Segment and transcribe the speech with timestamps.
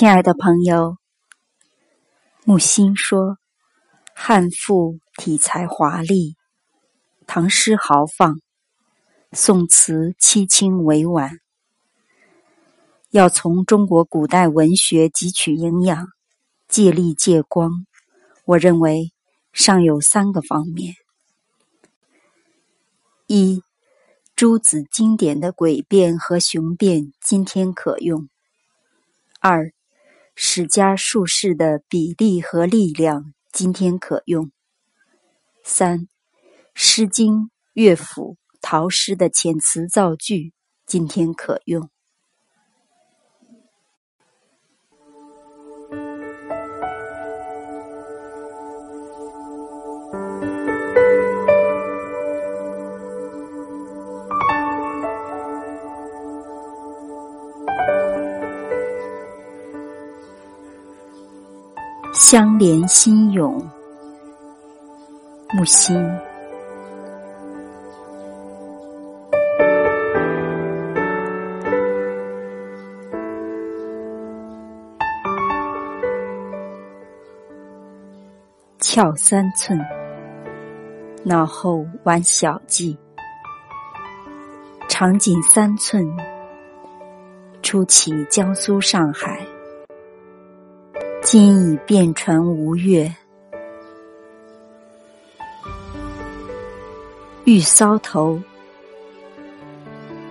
[0.00, 0.96] 亲爱的朋友，
[2.44, 3.36] 木心说
[4.16, 6.36] ：“汉赋体裁华丽，
[7.26, 8.40] 唐诗豪放，
[9.32, 11.32] 宋词凄清委婉。
[13.10, 16.06] 要从中国古代文学汲取营养，
[16.66, 17.70] 借力借光，
[18.46, 19.12] 我认为
[19.52, 20.94] 尚有三个方面：
[23.26, 23.62] 一、
[24.34, 28.28] 诸子经典的诡辩和雄辩，今天可用；
[29.40, 29.70] 二、
[30.42, 34.46] 史家术士的比例和力量，今天可用；
[35.62, 35.98] 三，
[36.72, 37.34] 《诗经》
[37.74, 40.54] 乐府陶诗的遣词造句，
[40.86, 41.90] 今天可用。
[62.12, 63.64] 相连心涌，
[65.54, 65.96] 木心。
[78.80, 79.78] 翘三寸，
[81.22, 82.96] 脑后玩小髻，
[84.88, 86.04] 长颈三寸，
[87.62, 89.40] 初起江苏上海。
[91.32, 93.14] 今已变船无月，
[97.44, 98.42] 玉搔头。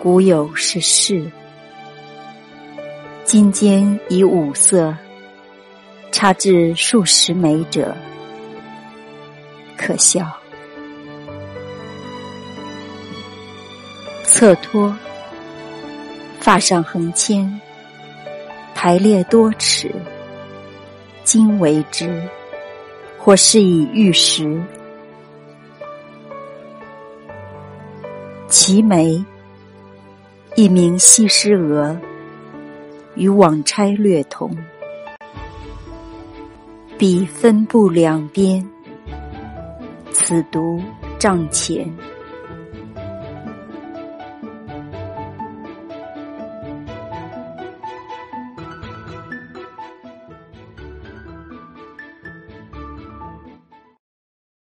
[0.00, 1.28] 古有是事，
[3.24, 4.96] 今间以五色，
[6.12, 7.92] 差至数十枚者，
[9.76, 10.32] 可笑。
[14.22, 14.96] 侧托，
[16.38, 17.60] 发上横牵，
[18.76, 19.92] 排列多尺。
[21.36, 22.22] 今为之，
[23.18, 24.62] 或是以玉石。
[28.46, 29.20] 其眉，
[30.54, 31.98] 一名西施额，
[33.16, 34.56] 与网钗略同。
[36.96, 38.64] 笔分布两边，
[40.12, 40.80] 此独
[41.18, 41.92] 帐前。